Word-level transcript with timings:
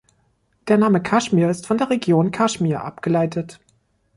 Der 0.67 0.79
Name 0.79 0.99
Kaschmir 0.99 1.47
ist 1.51 1.67
von 1.67 1.77
der 1.77 1.91
Region 1.91 2.31
Kaschmir 2.31 2.83
abgeleitet. 2.83 3.59